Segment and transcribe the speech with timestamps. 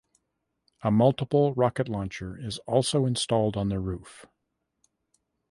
[0.81, 4.25] A multiple rocket launcher is also installed on the roof.